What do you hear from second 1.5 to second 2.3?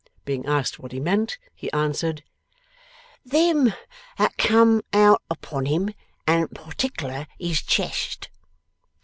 he answered,